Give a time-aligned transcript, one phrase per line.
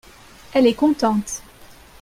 [0.55, 1.43] elles est contente.